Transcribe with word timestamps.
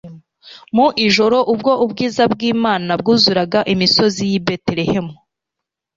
Mu 0.75 0.87
ijoro, 1.05 1.37
ubwo 1.53 1.71
ubwiza 1.83 2.23
bw'Imana 2.33 2.91
bwuzuraga 3.01 3.59
imisozi 3.73 4.21
y'i 4.31 4.39
Betelehemu, 4.45 5.13